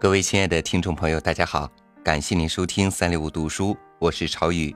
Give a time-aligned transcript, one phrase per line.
[0.00, 1.70] 各位亲爱的听众朋友，大家好，
[2.02, 4.74] 感谢您收听三六五读书，我是朝宇。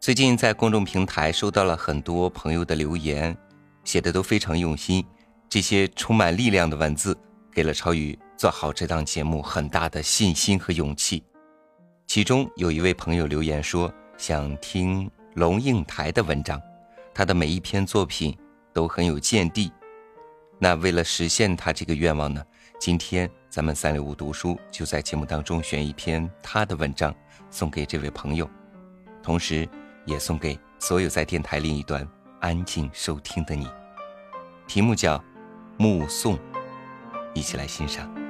[0.00, 3.36] 最近在公众平台收到了很多朋友的留言，
[3.84, 5.04] 写的都非常用心，
[5.46, 7.14] 这些充满力量的文字
[7.52, 11.22] 给了朝宇做好这档节目很大的信心和勇气。
[12.06, 16.58] 其中有一位朋友留言说，想听龙应台的文章，
[17.12, 18.34] 他的每一篇作品
[18.72, 19.70] 都很有见地。
[20.64, 22.42] 那为了实现他这个愿望呢，
[22.80, 23.30] 今天。
[23.50, 27.14] 咱们三六五读书就在节目当中选一篇他的文章
[27.50, 28.48] 送给这位朋友，
[29.22, 29.68] 同时
[30.06, 32.08] 也送给所有在电台另一端
[32.40, 33.68] 安静收听的你。
[34.66, 35.18] 题目叫
[35.76, 36.34] 《目送》，
[37.34, 38.23] 一起来欣赏。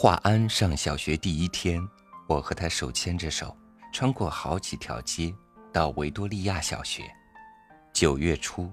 [0.00, 1.82] 华安上小学第一天，
[2.28, 3.56] 我和他手牵着手，
[3.92, 5.34] 穿过好几条街，
[5.72, 7.02] 到维多利亚小学。
[7.92, 8.70] 九月初，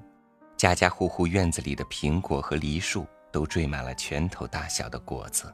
[0.55, 5.51] 家家户户院子里的苹果和梨树都缀满了拳头大小的果子，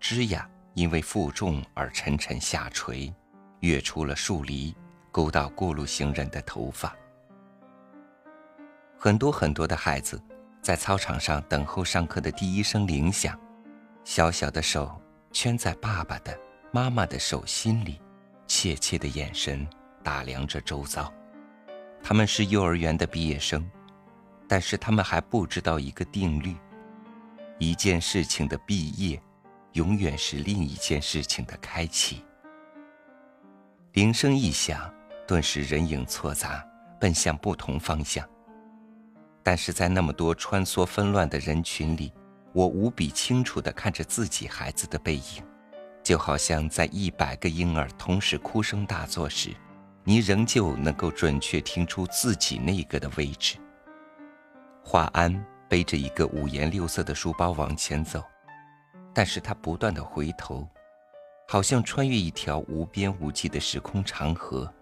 [0.00, 3.12] 枝桠因为负重而沉沉下垂，
[3.60, 4.74] 跃出了树篱，
[5.12, 6.96] 勾到过路行人的头发。
[8.98, 10.18] 很多很多的孩子，
[10.62, 13.38] 在操场上等候上课的第一声铃响。
[14.06, 16.38] 小小的手圈在爸爸的、
[16.70, 18.00] 妈妈的手心里，
[18.46, 19.66] 怯怯的眼神
[20.00, 21.12] 打量着周遭。
[22.04, 23.68] 他们是幼儿园的毕业生，
[24.46, 26.54] 但是他们还不知道一个定律：
[27.58, 29.20] 一件事情的毕业，
[29.72, 32.24] 永远是另一件事情的开启。
[33.94, 34.88] 铃声一响，
[35.26, 36.64] 顿时人影错杂，
[37.00, 38.24] 奔向不同方向。
[39.42, 42.12] 但是在那么多穿梭纷乱的人群里，
[42.56, 45.44] 我无比清楚地看着自己孩子的背影，
[46.02, 49.54] 就好像在一百个婴儿同时哭声大作时，
[50.04, 53.58] 你仍旧能够准确听出自己那个的位置。
[54.82, 58.24] 华安背着一个五颜六色的书包往前走，
[59.12, 60.66] 但是他不断地回头，
[61.46, 64.72] 好像穿越一条无边无际的时空长河。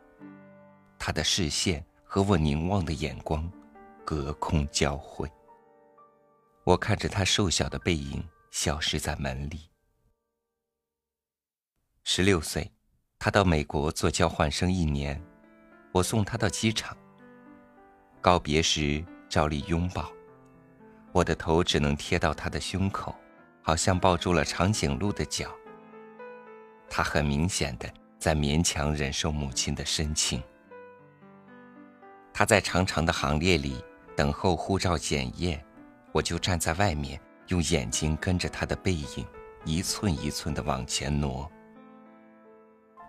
[0.96, 3.50] 他的视线和我凝望的眼光，
[4.04, 5.28] 隔空交汇。
[6.64, 9.69] 我看着他瘦小的背影消失在门里。
[12.04, 12.72] 十六岁，
[13.19, 15.22] 他到美国做交换生一年，
[15.92, 16.97] 我送他到机场。
[18.22, 20.10] 告别时照例拥抱，
[21.12, 23.14] 我的头只能贴到他的胸口，
[23.60, 25.54] 好像抱住了长颈鹿的脚。
[26.88, 30.42] 他很明显的在勉强忍受母亲的深情。
[32.32, 33.84] 他在长长的行列里
[34.16, 35.62] 等候护照检验。
[36.14, 39.26] 我就站在外面，用眼睛跟着他的背影，
[39.64, 41.50] 一寸一寸地往前挪。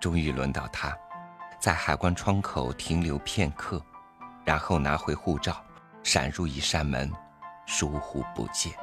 [0.01, 0.91] 终于轮到他，
[1.59, 3.79] 在海关窗口停留片刻，
[4.43, 5.63] 然后拿回护照，
[6.01, 7.13] 闪入一扇门，
[7.67, 8.73] 疏忽不见。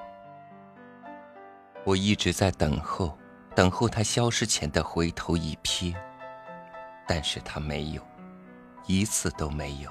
[1.85, 3.19] 我一直在等候，
[3.57, 5.97] 等候他消失前的回头一瞥，
[7.09, 8.01] 但是他没有，
[8.87, 9.91] 一次都没有。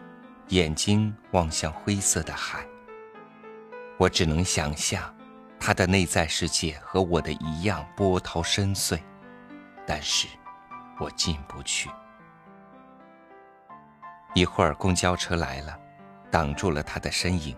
[0.51, 2.65] 眼睛望向灰色的海，
[3.97, 5.01] 我只能想象，
[5.57, 8.99] 他的内在世界和我的一样波涛深邃，
[9.87, 10.27] 但是，
[10.99, 11.89] 我进不去。
[14.33, 15.79] 一会儿公交车来了，
[16.29, 17.55] 挡住了他的身影，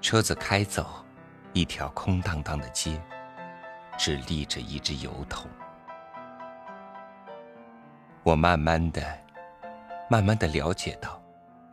[0.00, 1.04] 车子开走，
[1.52, 3.02] 一条空荡荡的街，
[3.96, 5.50] 只立着一只油桶。
[8.22, 9.02] 我慢慢的、
[10.08, 11.17] 慢慢的了解到。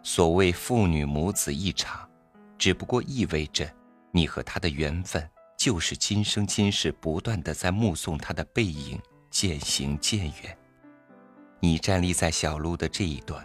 [0.06, 2.08] 所谓父女母子一场，
[2.60, 3.68] 只不过意味着
[4.12, 10.56] 你和他的缘分就是今生今世不断的在目送他的背影渐行渐远。
[11.60, 13.44] 你站立在小路的这一端，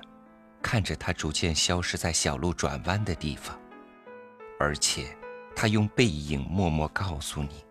[0.61, 3.59] 看着他逐渐消失在小路转弯的地方，
[4.59, 5.17] 而且
[5.57, 7.65] 他用背影默默告诉你，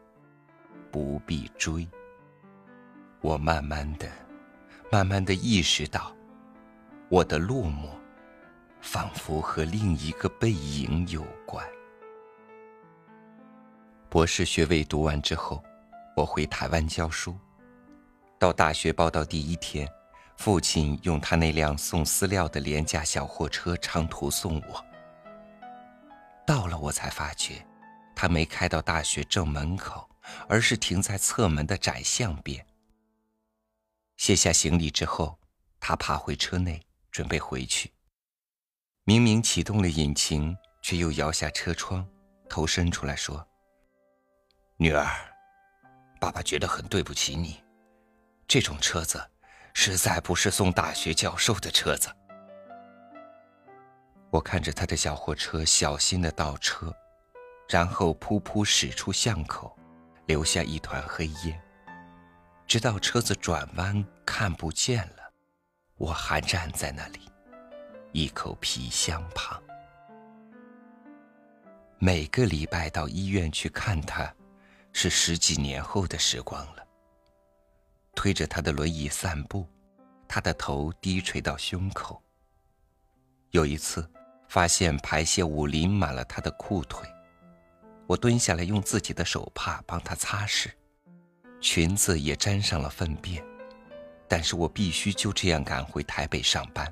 [0.92, 1.88] 不必追。
[3.22, 4.10] 我慢慢的、
[4.92, 6.12] 慢慢的意识到，
[7.08, 7.99] 我的落寞。
[8.82, 11.66] 仿佛和另一个背影有关。
[14.10, 15.64] 博士学位读完之后，
[16.16, 17.38] 我回台湾教书。
[18.40, 19.88] 到大学报到第一天，
[20.38, 24.84] 父亲用他那辆送饲料的廉价小货车长途送我。
[26.48, 27.64] 到了，我才发觉，
[28.16, 30.10] 他没开到大学正门口，
[30.48, 32.66] 而是停在侧门的窄巷边。
[34.18, 35.38] 卸下行李之后，
[35.80, 36.82] 他爬回车内，
[37.12, 37.92] 准备回去。
[39.10, 42.08] 明明启动了引擎，却又摇下车窗，
[42.48, 43.44] 头伸出来说
[44.78, 45.10] ：“女儿，
[46.20, 47.60] 爸爸觉得很对不起你。”
[48.48, 49.20] 这种车子，
[49.74, 52.08] 实在不是送大学教授的车子。
[54.30, 56.96] 我看着他的小货车小心的倒车，
[57.68, 59.76] 然后噗噗驶出巷口，
[60.28, 61.60] 留下一团黑烟。
[62.68, 65.34] 直到车子转弯看不见了，
[65.96, 67.29] 我还站在那里，
[68.12, 69.62] 一口皮箱旁。
[72.00, 74.34] 每个礼拜到医院去看他，
[74.92, 76.88] 是十几年后的时光了。
[78.16, 79.68] 推着他的轮椅散步，
[80.28, 82.22] 他的头低垂到胸口。
[83.52, 84.10] 有一次，
[84.48, 87.08] 发现排泄物淋满了他的裤腿，
[88.08, 90.72] 我蹲下来用自己的手帕帮他擦拭，
[91.62, 93.46] 裙子也沾上了粪便，
[94.28, 96.92] 但是我必须就这样赶回台北上班。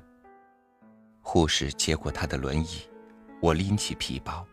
[1.30, 2.88] 护士接过他的轮椅，
[3.42, 4.46] 我拎起皮包，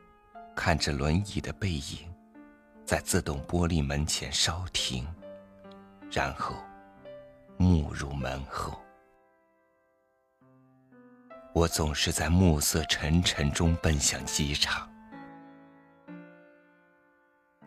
[0.54, 2.14] 看着轮椅的背影，
[2.84, 5.08] 在自动玻璃门前稍停。
[6.12, 6.54] 然后，
[7.56, 8.78] 目入门后，
[11.54, 14.86] 我总是在暮色沉沉中奔向机场。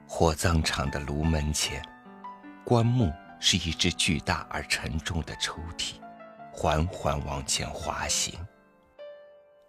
[0.07, 1.83] 火葬场的炉门前，
[2.63, 5.95] 棺木是一只巨大而沉重的抽屉，
[6.53, 8.39] 缓缓往前滑行。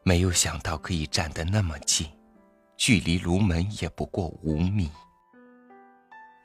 [0.09, 2.09] 没有想到可以站得那么近，
[2.75, 4.89] 距离炉门也不过五米。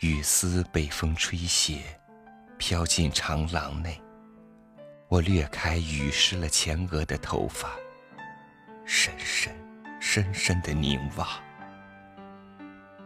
[0.01, 1.83] 雨丝被风吹斜。
[2.59, 3.99] 飘进长廊内，
[5.09, 7.71] 我掠开雨湿了前额的头发，
[8.85, 9.51] 深深、
[9.99, 11.27] 深深的凝望，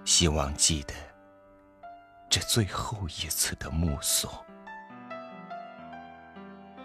[0.04, 0.94] 希望记得
[2.28, 4.28] 这最后一次的目送。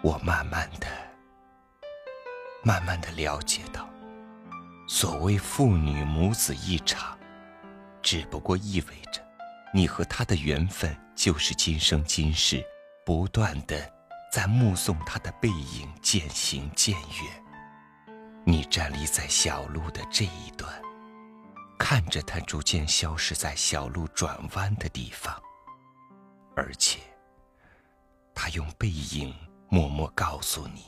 [0.00, 0.86] 我慢慢的、
[2.64, 3.86] 慢慢的了解到，
[4.88, 7.16] 所谓父女母子一场，
[8.02, 9.22] 只不过意味着。
[9.72, 12.64] 你和他的缘分，就是今生今世，
[13.04, 13.92] 不断的
[14.32, 17.44] 在目送他的背影渐行渐远。
[18.46, 20.72] 你站立在小路的这一端，
[21.78, 25.34] 看着他逐渐消失在小路转弯的地方，
[26.56, 27.00] 而且，
[28.34, 29.34] 他用背影
[29.68, 30.84] 默默告诉你：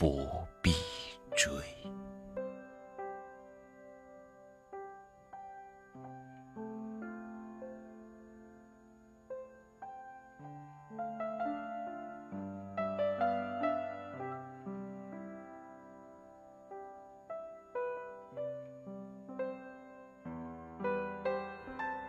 [0.00, 0.26] 不
[0.62, 0.72] 必
[1.36, 1.52] 追。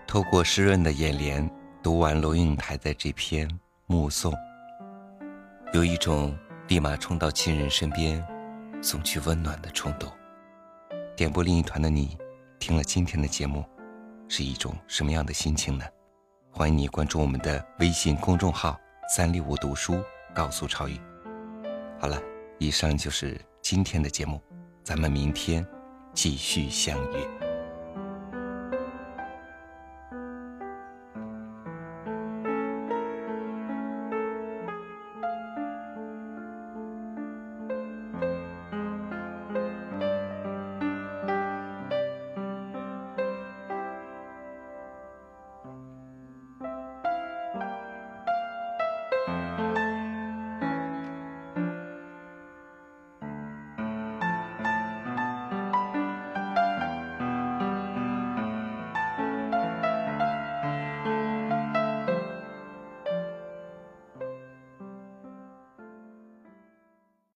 [0.07, 1.45] 透过湿润的眼帘
[1.83, 3.45] 读完罗应台的这篇
[3.85, 4.31] 《目送》，
[5.73, 6.33] 有一种
[6.71, 8.25] 立马冲到亲人身边，
[8.81, 10.09] 送去温暖的冲动。
[11.17, 12.17] 点播另一团的你，
[12.59, 13.65] 听了今天的节目，
[14.29, 15.83] 是一种什么样的心情呢？
[16.49, 18.79] 欢迎你关注我们的微信公众号
[19.13, 20.01] “三六五读书”，
[20.33, 20.97] 告诉超宇。
[21.99, 22.17] 好了，
[22.57, 24.41] 以上就是今天的节目，
[24.81, 25.67] 咱们明天
[26.13, 27.50] 继续相约。